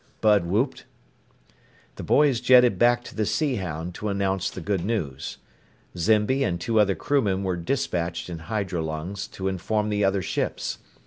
Bud 0.19 0.45
whooped. 0.45 0.85
The 1.95 2.01
boys 2.01 2.41
jetted 2.41 2.79
back 2.79 3.03
to 3.03 3.15
the 3.15 3.27
Sea 3.27 3.57
Hound 3.57 3.93
to 3.93 4.09
announce 4.09 4.49
the 4.49 4.59
good 4.59 4.83
news. 4.83 5.37
Zimby 5.95 6.43
and 6.43 6.59
two 6.59 6.79
other 6.79 6.95
crewmen 6.95 7.43
were 7.43 7.55
dispatched 7.55 8.27
in 8.27 8.39
hydrolungs 8.49 9.27
to 9.33 9.47
inform 9.47 9.89
the 9.89 10.03
other 10.03 10.23
ships. 10.23 10.79